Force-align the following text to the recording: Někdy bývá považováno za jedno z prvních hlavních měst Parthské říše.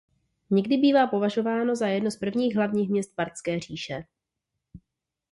Někdy 0.49 0.77
bývá 0.77 1.07
považováno 1.07 1.75
za 1.75 1.87
jedno 1.87 2.11
z 2.11 2.15
prvních 2.17 2.55
hlavních 2.55 2.89
měst 2.89 3.15
Parthské 3.15 3.59
říše. 3.59 4.03